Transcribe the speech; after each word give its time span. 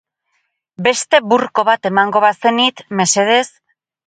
Beste 0.87 1.19
burko 1.33 1.65
bat 1.69 1.85
emango 1.91 2.23
bazenit, 2.25 2.83
mesedez... 3.03 3.45